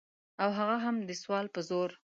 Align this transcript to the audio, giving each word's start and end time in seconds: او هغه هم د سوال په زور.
او 0.43 0.49
هغه 0.59 0.77
هم 0.85 0.95
د 1.07 1.09
سوال 1.21 1.45
په 1.55 1.59
زور. 1.69 1.89